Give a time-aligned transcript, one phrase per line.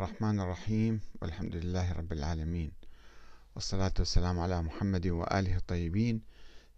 [0.00, 2.72] الرحمن الرحيم والحمد لله رب العالمين.
[3.54, 6.22] والصلاة والسلام على محمد وآله الطيبين.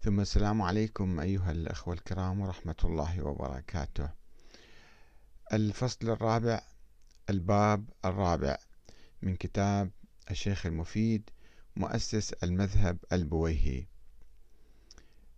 [0.01, 4.09] ثم السلام عليكم أيها الأخوة الكرام ورحمة الله وبركاته.
[5.53, 6.61] الفصل الرابع
[7.29, 8.57] الباب الرابع
[9.21, 9.91] من كتاب
[10.31, 11.29] الشيخ المفيد
[11.75, 13.87] مؤسس المذهب البويهي.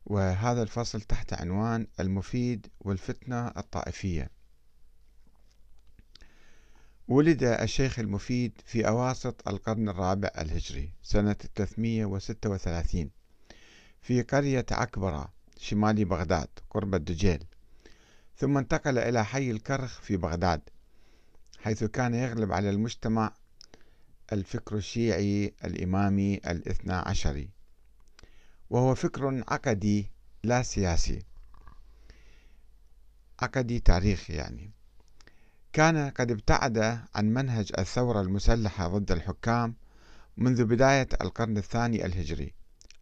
[0.05, 4.29] وهذا الفصل تحت عنوان المفيد والفتنة الطائفية.
[7.07, 13.09] ولد الشيخ المفيد في أواسط القرن الرابع الهجري سنة 336
[14.01, 17.43] في قرية عكبرة شمال بغداد قرب الدجيل
[18.37, 20.61] ثم انتقل إلى حي الكرخ في بغداد
[21.59, 23.33] حيث كان يغلب على المجتمع
[24.33, 27.49] الفكر الشيعي الإمامي الاثنى عشري
[28.69, 30.11] وهو فكر عقدي
[30.43, 31.25] لا سياسي.
[33.39, 34.74] عقدي تاريخي يعني.
[35.75, 36.77] كان قد ابتعد
[37.15, 39.75] عن منهج الثورة المسلحة ضد الحكام
[40.37, 42.53] منذ بداية القرن الثاني الهجري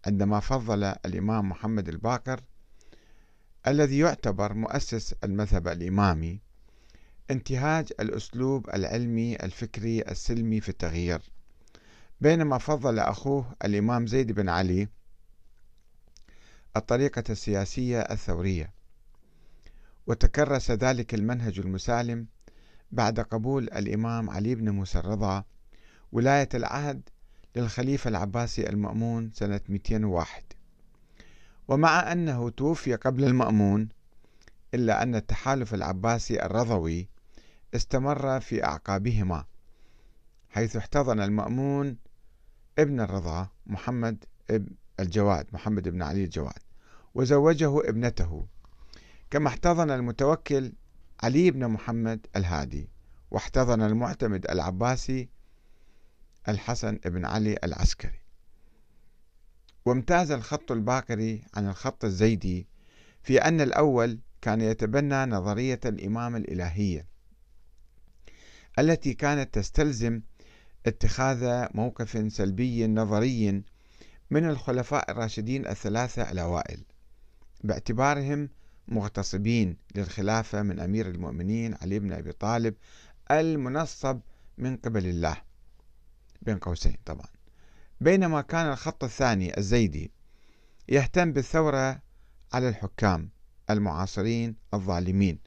[0.06, 2.42] عندما فضل الإمام محمد الباقر
[3.68, 6.42] الذي يعتبر مؤسس المذهب الإمامي
[7.32, 11.22] انتهاج الأسلوب العلمي الفكري السلمي في التغيير.
[12.22, 14.88] بينما فضل أخوه الإمام زيد بن علي
[16.78, 18.74] الطريقة السياسية الثورية
[20.08, 22.33] وتكرس ذلك المنهج المسالم
[22.94, 25.44] بعد قبول الإمام علي بن موسى الرضا
[26.12, 27.10] ولاية العهد
[27.56, 30.44] للخليفة العباسي المأمون سنة 201
[31.68, 33.90] ومع أنه توفي قبل المأمون
[34.74, 37.08] إلا أن التحالف العباسي الرضوي
[37.76, 39.46] استمر في أعقابهما
[40.50, 41.98] حيث احتضن المأمون
[42.80, 44.26] ابن الرضا محمد
[45.00, 46.60] الجواد محمد بن علي الجواد
[47.16, 48.46] وزوجه ابنته.
[49.32, 50.74] كما احتضن المتوكل
[51.24, 52.90] علي بن محمد الهادي
[53.32, 55.30] واحتضن المعتمد العباسي
[56.48, 58.20] الحسن بن علي العسكري.
[59.86, 62.68] وامتاز الخط الباقري عن الخط الزيدي
[63.24, 67.08] في أن الأول كان يتبنى نظرية الإمامة الإلهية
[68.80, 70.22] التي كانت تستلزم
[70.86, 73.64] اتخاذ موقف سلبي نظري
[74.30, 76.84] من الخلفاء الراشدين الثلاثة الأوائل
[77.64, 78.50] باعتبارهم
[78.88, 82.76] مغتصبين للخلافة من أمير المؤمنين علي بن أبي طالب
[83.32, 84.20] المنصب
[84.58, 85.38] من قبل الله
[86.42, 87.28] بين قوسين طبعا.
[88.02, 90.12] بينما كان الخط الثاني الزيدي
[90.90, 92.02] يهتم بالثورة
[92.54, 93.30] على الحكام
[93.70, 95.40] المعاصرين الظالمين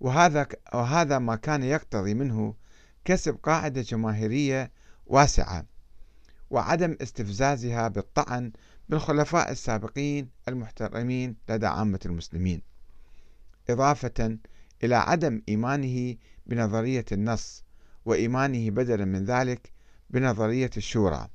[0.00, 2.54] وهذا وهذا ما كان يقتضي منه
[3.04, 4.70] كسب قاعدة جماهيرية
[5.06, 5.66] واسعة
[6.50, 8.52] وعدم استفزازها بالطعن
[8.92, 12.62] بالخلفاء السابقين المحترمين لدى عامة المسلمين
[13.70, 14.38] إضافة
[14.84, 16.16] إلى عدم إيمانه
[16.46, 17.64] بنظرية النص
[18.04, 19.72] وإيمانه بدلا من ذلك
[20.10, 21.28] بنظرية الشورى.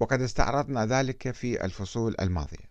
[0.00, 2.68] وقد استعرضنا ذلك في الفصول الماضية.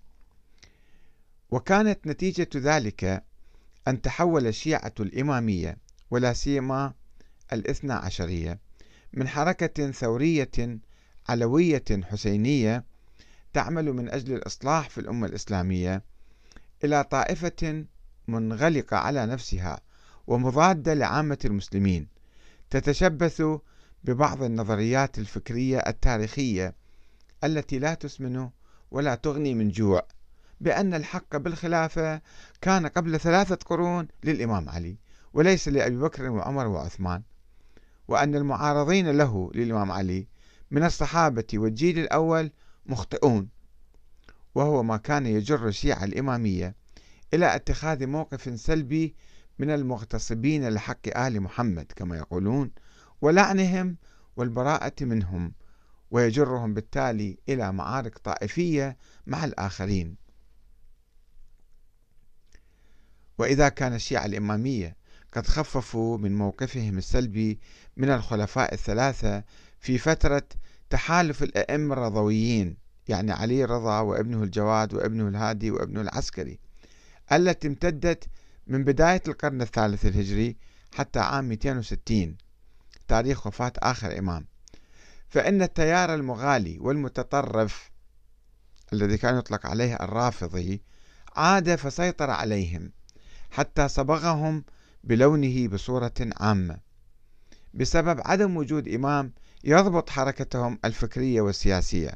[1.52, 3.24] وكانت نتيجة ذلك
[3.88, 5.78] أن تحول الشيعة الإمامية
[6.12, 6.94] ولا سيما
[7.54, 8.60] الاثنى عشرية
[9.14, 10.80] من حركة ثورية
[11.30, 12.84] علوية حسينية
[13.54, 16.04] تعمل من أجل الإصلاح في الأمة الإسلامية
[16.84, 17.86] إلى طائفة
[18.28, 19.80] منغلقة على نفسها
[20.28, 22.08] ومضادة لعامة المسلمين
[22.70, 23.44] تتشبث
[24.04, 26.76] ببعض النظريات الفكرية التاريخية
[27.44, 28.50] التي لا تسمن
[28.92, 30.08] ولا تغني من جوع
[30.62, 32.22] بأن الحق بالخلافة
[32.62, 34.98] كان قبل ثلاثة قرون للإمام علي
[35.34, 37.22] وليس لأبي بكر وعمر وعثمان
[38.08, 40.28] وأن المعارضين له للإمام علي
[40.74, 42.52] من الصحابة والجيل الأول
[42.86, 43.50] مخطئون
[44.56, 46.76] وهو ما كان يجر الشيعة الإمامية
[47.34, 49.16] إلى اتخاذ موقف سلبي
[49.60, 52.72] من المغتصبين لحق آل محمد كما يقولون
[53.22, 53.98] ولعنهم
[54.36, 55.54] والبراءة منهم
[56.12, 58.98] ويجرهم بالتالي إلى معارك طائفية
[59.28, 60.16] مع الآخرين.
[63.38, 64.98] وإذا كان الشيعة الإمامية
[65.32, 67.60] قد خففوا من موقفهم السلبي
[67.98, 69.44] من الخلفاء الثلاثة
[69.84, 70.44] في فترة
[70.90, 72.78] تحالف الأئمة الرضويين
[73.08, 76.60] يعني علي رضا وابنه الجواد وابنه الهادي وابنه العسكري
[77.32, 78.24] التي امتدت
[78.68, 80.58] من بداية القرن الثالث الهجري
[80.94, 82.38] حتى عام 260
[83.08, 84.46] تاريخ وفاة آخر إمام.
[85.30, 87.92] فإن التيار المغالي والمتطرف
[88.94, 90.82] الذي كان يطلق عليه الرافضي
[91.36, 92.92] عاد فسيطر عليهم
[93.52, 94.64] حتى صبغهم
[95.04, 96.78] بلونه بصورة عامة.
[97.74, 99.34] بسبب عدم وجود إمام
[99.64, 102.12] يضبط حركتهم الفكرية والسياسية.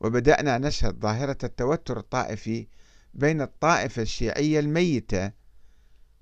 [0.00, 2.66] وبدأنا نشهد ظاهرة التوتر الطائفي
[3.14, 5.32] بين الطائفة الشيعية الميتة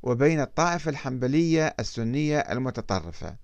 [0.02, 3.36] وبين الطائفة الحنبلية السنية المتطرفة.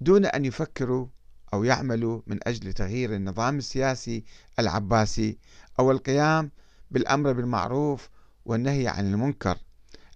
[0.00, 1.06] دون أن يفكروا
[1.54, 4.24] أو يعملوا من أجل تغيير النظام السياسي
[4.58, 5.38] العباسي
[5.78, 6.50] أو القيام
[6.90, 8.08] بالأمر بالمعروف
[8.44, 9.58] والنهي عن المنكر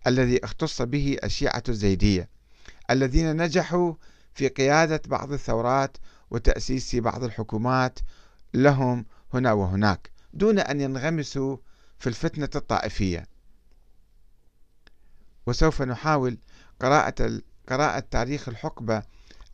[0.06, 2.28] الذي اختص به الشيعة الزيدية
[2.90, 3.94] الذين نجحوا
[4.34, 5.96] في قيادة بعض الثورات
[6.30, 7.98] وتأسيس بعض الحكومات
[8.54, 11.56] لهم هنا وهناك دون أن ينغمسوا
[11.98, 13.26] في الفتنة الطائفية.
[15.46, 16.38] وسوف نحاول
[16.80, 19.02] قراءة قراءة تاريخ الحقبة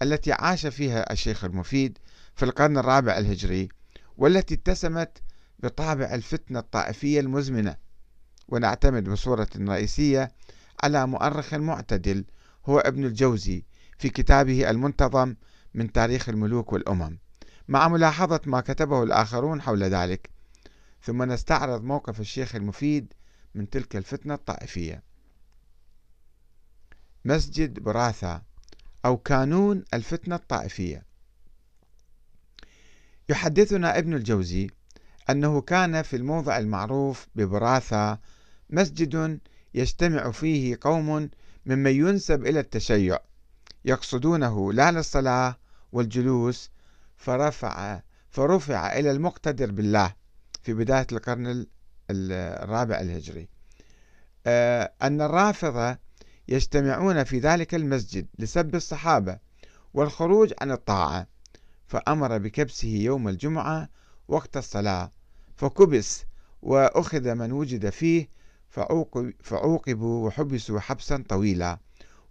[0.02, 1.98] التي عاش فيها الشيخ المفيد
[2.34, 3.68] في القرن الرابع الهجري
[4.16, 5.22] والتي اتسمت
[5.58, 7.76] بطابع الفتنة الطائفية المزمنة.
[8.48, 10.32] ونعتمد بصورة رئيسية
[10.82, 12.24] على مؤرخ معتدل
[12.66, 13.64] هو ابن الجوزي
[14.00, 15.34] في كتابه المنتظم
[15.74, 17.18] من تاريخ الملوك والأمم.
[17.68, 20.30] مع ملاحظة ما كتبه الآخرون حول ذلك
[21.02, 23.12] ثم نستعرض موقف الشيخ المفيد
[23.54, 25.02] من تلك الفتنة الطائفية.
[27.24, 28.42] مسجد براثة
[29.04, 31.04] أو كانون الفتنة الطائفية.
[33.28, 34.70] يحدثنا ابن الجوزي
[35.30, 38.18] أنه كان في الموضع المعروف ببراثة
[38.70, 39.40] مسجد
[39.74, 41.30] يجتمع فيه قوم
[41.66, 43.18] ممن ينسب إلى التشيع
[43.84, 45.56] يقصدونه لا للصلاة
[45.92, 46.70] والجلوس
[47.16, 48.00] فرفع
[48.30, 50.14] فرفع إلى المقتدر بالله
[50.62, 51.66] في بداية القرن
[52.10, 53.48] الرابع الهجري.
[54.46, 55.98] آه، أن الرافضة
[56.48, 59.38] يجتمعون في ذلك المسجد لسب الصحابة
[59.94, 61.26] والخروج عن الطاعة
[61.86, 63.88] فأمر بكبسه يوم الجمعة
[64.28, 65.12] وقت الصلاة
[65.56, 66.24] فكبس
[66.62, 68.28] وأخذ من وجد فيه
[69.40, 71.78] فعوقبوا وحبسوا حبسا طويلا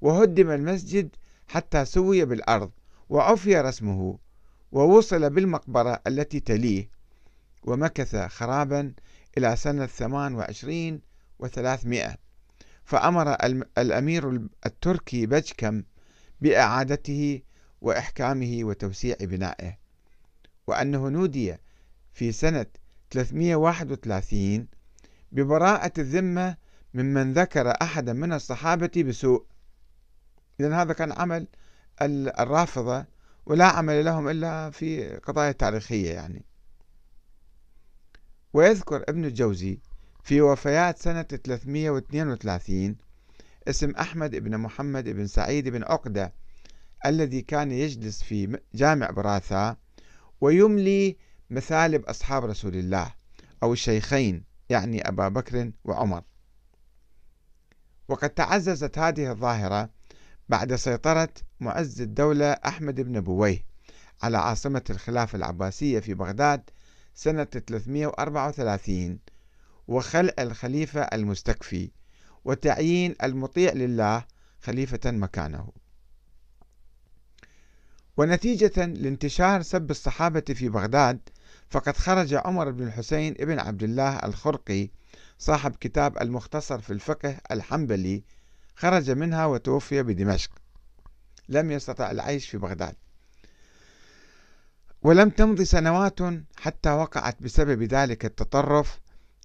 [0.01, 1.09] وهدم المسجد
[1.49, 2.71] حتى سوي بالأرض
[3.09, 4.17] وعفي رسمه
[4.71, 6.89] ووصل بالمقبرة التي تليه
[7.63, 8.93] ومكث خرابا
[9.37, 11.01] إلى سنة 28
[11.39, 12.15] وثلاثمائة.
[12.83, 13.33] فأمر
[13.77, 15.83] الأمير التركي بجكم
[16.41, 17.41] بإعادته
[17.81, 19.77] وإحكامه وتوسيع بنائه.
[20.67, 21.57] وأنه نودي
[22.13, 22.65] في سنة
[23.11, 24.67] 331
[25.31, 26.57] ببراءة الذمة
[26.93, 29.45] ممن ذكر أحدا من الصحابة بسوء.
[30.59, 31.47] إذن هذا كان عمل
[32.39, 33.05] الرافضة
[33.45, 36.45] ولا عمل لهم إلا في قضايا تاريخية يعني.
[38.53, 39.79] ويذكر ابن الجوزي
[40.23, 42.95] في وفيات سنة 332
[43.67, 46.33] اسم أحمد بن محمد بن سعيد بن عقدة
[47.05, 49.77] الذي كان يجلس في جامع براثا
[50.41, 51.17] ويملي
[51.49, 53.13] مثالب أصحاب رسول الله
[53.63, 56.23] أو الشيخين يعني أبا بكر وعمر.
[58.07, 59.89] وقد تعززت هذه الظاهرة
[60.49, 61.29] بعد سيطرة
[61.59, 63.63] معز الدولة أحمد بن بويه
[64.21, 66.69] على عاصمة الخلافة العباسية في بغداد
[67.15, 69.19] سنة 334
[69.87, 71.91] وخلع الخليفة المستكفي
[72.45, 74.25] وتعيين المطيع لله
[74.61, 75.69] خليفة مكانه.
[78.17, 81.19] ونتيجة لانتشار سب الصحابة في بغداد
[81.69, 84.89] فقد خرج عمر بن الحسين ابن عبد الله الخرقي
[85.37, 88.23] صاحب كتاب المختصر في الفقه الحنبلي
[88.79, 90.51] خرج منها وتوفي بدمشق.
[91.49, 92.95] لم يستطع العيش في بغداد.
[95.01, 96.19] ولم تمض سنوات
[96.57, 98.99] حتى وقعت بسبب ذلك التطرف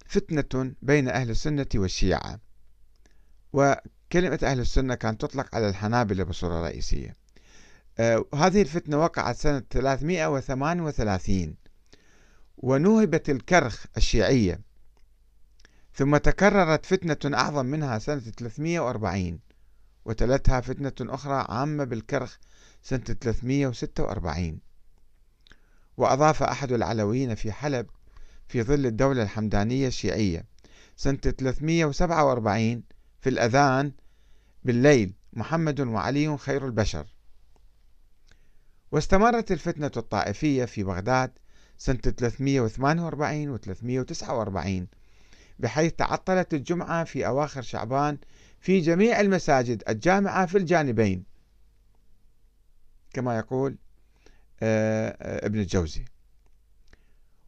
[0.05, 2.39] فتنة بين أهل السنة والشيعة.
[3.53, 7.15] وكلمة أهل السنة كانت تطلق على الحنابلة بصورة رئيسية.
[7.99, 11.55] آه هذه الفتنة وقعت سنة 338
[12.57, 14.61] ونوهبت الكرخ الشيعية
[15.95, 19.39] ثم تكررت فتنة أعظم منها سنة 340
[20.05, 22.37] وتلتها فتنة أخرى عامة بالكرخ
[22.81, 24.59] سنة 346
[25.97, 27.87] وأضاف أحد العلويين في حلب
[28.47, 30.45] في ظل الدولة الحمدانية الشيعية
[30.95, 32.83] سنة 347
[33.19, 33.91] في الأذان
[34.63, 37.05] بالليل محمد وعلي خير البشر.
[38.91, 41.31] واستمرت الفتنة الطائفية في بغداد
[41.77, 44.87] سنة 348 و 349
[45.59, 48.17] بحيث تعطلت الجمعة في أواخر شعبان
[48.59, 51.23] في جميع المساجد الجامعة في الجانبين.
[53.13, 53.77] كما يقول
[54.63, 56.05] آه، آه، ابن الجوزي.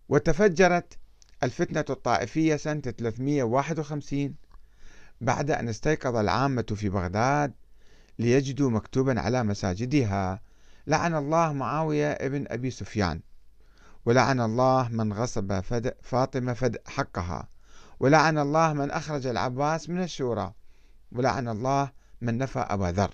[0.10, 0.98] وتفجرت
[1.44, 4.36] الفتنة الطائفية سنة 351
[5.22, 7.54] بعد أن استيقظ العامة في بغداد
[8.20, 10.42] ليجدوا مكتوبا على مساجدها
[10.88, 13.22] لعن الله معاوية ابن أبي سفيان
[14.06, 15.60] ولعن الله من غصب
[16.02, 17.48] فاطمة فد حقها
[18.00, 20.54] ولعن الله من أخرج العباس من الشورى
[21.12, 23.14] ولعن الله من نفى أبا ذر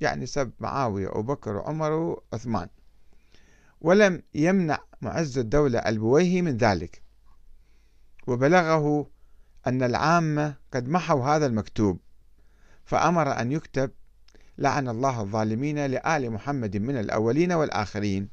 [0.00, 2.68] يعني سب معاوية وأبو بكر وعمر وعثمان.
[3.80, 7.02] ولم يمنع معز الدولة البويهي من ذلك.
[8.26, 9.10] وبلغه
[9.66, 12.00] أن العامة قد محوا هذا المكتوب
[12.84, 13.90] فأمر أن يكتب
[14.58, 18.30] لعن الله الظالمين لآل محمد من الأولين والآخرين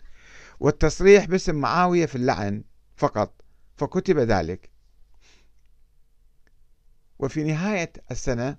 [0.59, 2.63] والتصريح باسم معاوية في اللعن
[2.95, 3.41] فقط
[3.77, 4.70] فكتب ذلك.
[7.21, 8.55] وفي نهاية السنة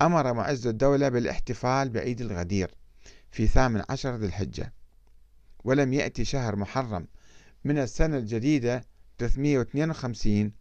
[0.00, 2.74] أمر معز الدولة بالاحتفال بعيد الغدير
[3.30, 4.72] في ثامن عشر ذي الحجة
[5.64, 7.06] ولم يأتي شهر محرم
[7.64, 8.84] من السنة الجديدة
[9.18, 10.52] 352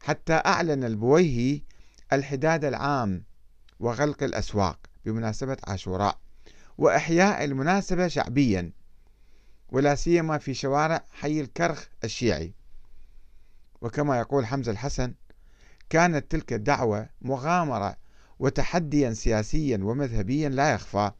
[0.00, 1.62] حتى أعلن البويهي
[2.12, 3.24] الحداد العام
[3.80, 6.18] وغلق الأسواق بمناسبة عاشوراء
[6.78, 8.72] وإحياء المناسبة شعبيا
[9.68, 12.54] ولا سيما في شوارع حي الكرخ الشيعي.
[13.80, 15.14] وكما يقول حمزة الحسن
[15.90, 17.96] كانت تلك الدعوة مغامرة
[18.38, 21.10] وتحديا سياسيا ومذهبيا لا يخفى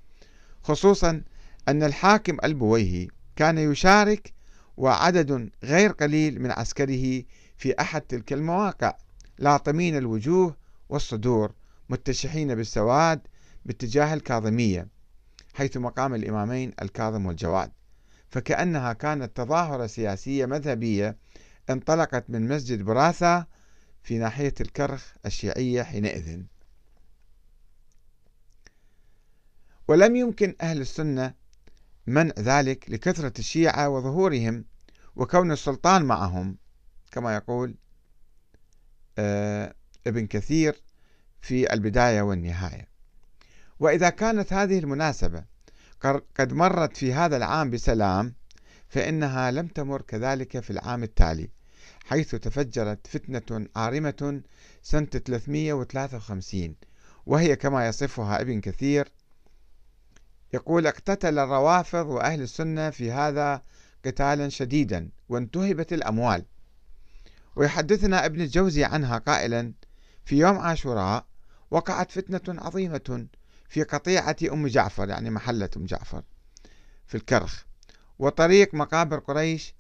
[0.63, 1.23] خصوصا
[1.69, 4.33] أن الحاكم البويهي كان يشارك
[4.77, 7.23] وعدد غير قليل من عسكره
[7.57, 8.97] في أحد تلك المواقع
[9.39, 10.57] لاطمين الوجوه
[10.89, 11.53] والصدور
[11.89, 13.21] متشحين بالسواد
[13.65, 14.89] باتجاه الكاظمية
[15.55, 17.71] حيث مقام الإمامين الكاظم والجواد.
[18.31, 21.17] فكأنها كانت تظاهرة سياسية مذهبية
[21.71, 23.47] انطلقت من مسجد براثة
[24.03, 26.43] في ناحية الكرخ الشيعية حينئذ.
[29.89, 31.35] ولم يمكن أهل السنة
[32.07, 34.65] منع ذلك لكثرة الشيعة وظهورهم
[35.17, 36.59] وكون السلطان معهم.
[37.13, 37.75] كما يقول
[39.19, 39.75] آه،
[40.07, 40.83] ابن كثير
[41.41, 42.89] في البداية والنهاية.
[43.81, 45.45] وإذا كانت هذه المناسبة
[46.39, 48.35] قد مرت في هذا العام بسلام
[48.89, 51.51] فإنها لم تمر كذلك في العام التالي.
[52.05, 54.43] حيث تفجرت فتنة عارمة
[54.83, 56.75] سنة 353
[57.27, 59.13] وهي كما يصفها ابن كثير
[60.55, 63.63] يقول اقتتل الروافض وأهل السنة في هذا
[64.05, 66.45] قتالا شديدا وانتهبت الأموال
[67.57, 69.73] ويحدثنا ابن الجوزي عنها قائلا
[70.25, 71.27] في يوم عاشوراء
[71.71, 73.27] وقعت فتنة عظيمة
[73.69, 76.23] في قطيعة أم جعفر يعني محلة أم جعفر
[77.07, 77.65] في الكرخ
[78.19, 79.75] وطريق مقابر قريش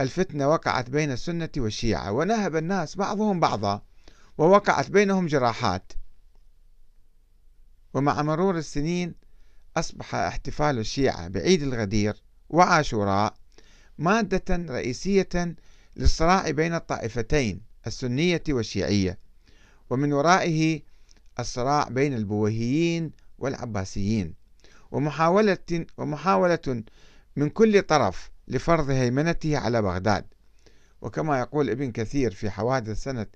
[0.00, 3.82] الفتنة وقعت بين السنة والشيعة ونهب الناس بعضهم بعضا
[4.38, 5.92] ووقعت بينهم جراحات.
[7.94, 9.14] ومع مرور السنين
[9.76, 13.34] أصبح احتفال الشيعة بعيد الغدير وعاشوراء
[13.98, 15.54] مادة رئيسية
[15.96, 19.18] للصراع بين الطائفتين السنية والشيعية
[19.90, 20.82] ومن ورائه
[21.38, 24.34] الصراع بين البويهيين والعباسيين.
[24.90, 26.84] ومحاولة ومحاولة
[27.36, 30.24] من كل طرف لفرض هيمنته على بغداد.
[31.00, 33.26] وكما يقول ابن كثير في حوادث سنة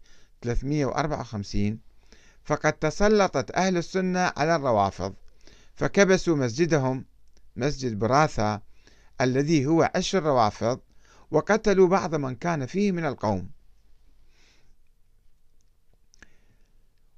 [0.43, 1.79] 354
[2.45, 5.15] فقد تسلطت أهل السنة على الروافض
[5.75, 7.05] فكبسوا مسجدهم
[7.57, 8.63] مسجد براثة
[9.21, 10.81] الذي هو عش الروافض
[11.31, 13.51] وقتلوا بعض من كان فيه من القوم.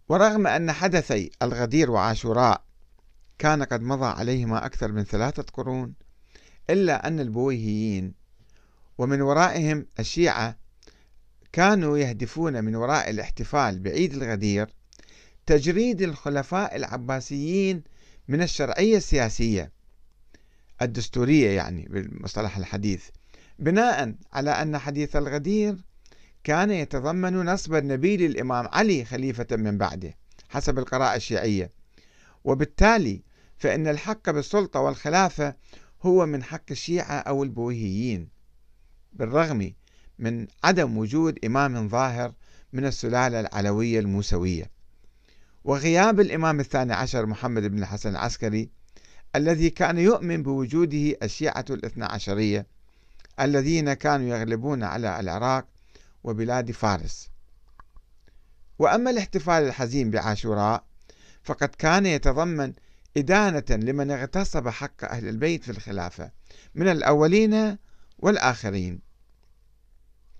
[0.08, 2.64] ورغم أن حدثي الغدير وعاشوراء
[3.38, 5.94] كان قد مضى عليهما أكثر من ثلاثة قرون
[6.70, 8.14] إلا أن البويهيين
[8.98, 10.56] ومن ورائهم الشيعة
[11.52, 14.68] كانوا يهدفون من وراء الاحتفال بعيد الغدير
[15.46, 17.82] تجريد الخلفاء العباسيين
[18.28, 19.72] من الشرعية السياسية
[20.82, 23.08] الدستورية يعني بالمصطلح الحديث
[23.58, 25.76] بناء على أن حديث الغدير
[26.44, 30.14] كان يتضمن نصب النبي للإمام علي خليفة من بعده
[30.48, 31.70] حسب القراءة الشيعية.
[32.44, 33.22] وبالتالي
[33.56, 35.54] فإن الحق بالسلطة والخلافة
[36.02, 38.28] هو من حق الشيعة أو البويهيين
[39.12, 39.72] بالرغم
[40.18, 42.32] من عدم وجود إمام ظاهر
[42.72, 44.70] من السلالة العلوية الموسوية.
[45.64, 48.70] وغياب الإمام الثاني عشر محمد بن الحسن العسكري
[49.36, 52.66] الذي كان يؤمن بوجوده الشيعة الاثنى عشرية
[53.40, 55.66] الذين كانوا يغلبون على العراق
[56.24, 57.28] وبلاد فارس.
[58.78, 60.84] وأما الاحتفال الحزين بعاشوراء
[61.42, 62.72] فقد كان يتضمن
[63.16, 66.30] إدانة لمن اغتصب حق أهل البيت في الخلافة
[66.74, 67.78] من الأولين
[68.18, 69.00] والآخرين.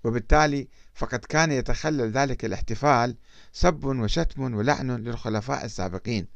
[0.03, 3.17] وبالتالي فقد كان يتخلل ذلك الاحتفال
[3.51, 6.27] سب وشتم ولعن للخلفاء السابقين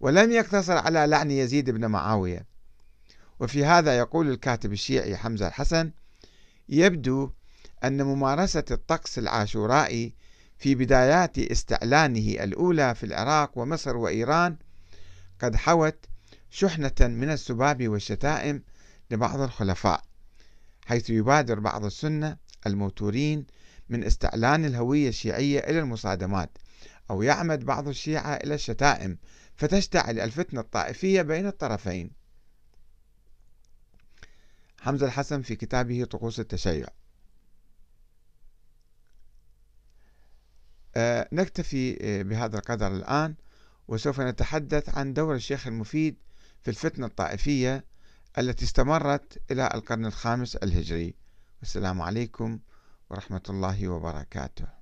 [0.00, 2.46] ولم يقتصر على لعن يزيد بن معاوية.
[3.40, 5.90] وفي هذا يقول الكاتب الشيعي حمزة الحسن
[6.68, 7.30] يبدو
[7.84, 10.14] أن ممارسة الطقس العاشورائي
[10.58, 14.56] في بدايات استعلانه الأولى في العراق ومصر وإيران
[15.42, 16.06] قد حوت
[16.50, 18.62] شحنة من السباب والشتائم
[19.10, 20.04] لبعض الخلفاء
[20.86, 23.46] حيث يبادر بعض السنة الموتورين
[23.88, 26.58] من استعلان الهوية الشيعية إلى المصادمات
[27.10, 29.18] أو يعمد بعض الشيعة إلى الشتائم
[29.56, 32.10] فتشتعل الفتنة الطائفية بين الطرفين.
[34.80, 36.86] حمزة الحسن في كتابه طقوس التشيع.
[40.96, 43.34] أه نكتفي آه، بهذا القدر الآن.
[43.88, 46.16] وسوف نتحدث عن دور الشيخ المفيد
[46.62, 47.84] في الفتنة الطائفية
[48.38, 51.14] التي استمرت إلى القرن الخامس الهجري.
[51.60, 52.58] والسلام عليكم
[53.10, 54.81] ورحمة الله وبركاته.